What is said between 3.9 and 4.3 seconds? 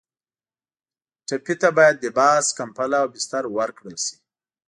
شي.